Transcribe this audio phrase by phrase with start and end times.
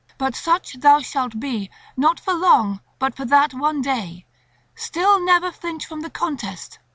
[0.17, 4.25] But such thou shalt be not for long, but for that one day;
[4.73, 6.79] still never flinch from the contest.